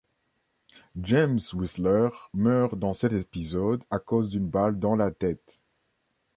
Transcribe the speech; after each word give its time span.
James 0.99 1.41
Whisler 1.53 2.09
meurt 2.33 2.73
dans 2.73 2.95
cet 2.95 3.13
épisode 3.13 3.83
à 3.91 3.99
cause 3.99 4.29
d'une 4.31 4.47
balle 4.49 4.79
dans 4.79 4.95
la 4.95 5.11
tête. 5.11 5.61